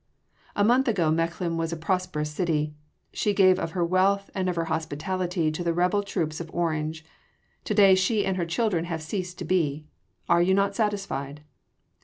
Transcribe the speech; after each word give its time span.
A 0.55 0.63
month 0.63 0.87
ago 0.87 1.11
Mechlin 1.11 1.57
was 1.57 1.71
a 1.71 1.77
prosperous 1.77 2.31
city: 2.31 2.73
she 3.13 3.35
gave 3.35 3.59
of 3.59 3.73
her 3.73 3.85
wealth 3.85 4.31
and 4.33 4.49
of 4.49 4.55
her 4.55 4.65
hospitality 4.65 5.51
to 5.51 5.63
the 5.63 5.75
rebel 5.75 6.01
troops 6.01 6.39
of 6.41 6.49
Orange. 6.51 7.05
To 7.65 7.75
day 7.75 7.93
she 7.93 8.25
and 8.25 8.35
her 8.35 8.45
children 8.47 8.85
have 8.85 9.03
ceased 9.03 9.37
to 9.37 9.45
be. 9.45 9.85
Are 10.27 10.41
you 10.41 10.55
not 10.55 10.75
satisfied?" 10.75 11.43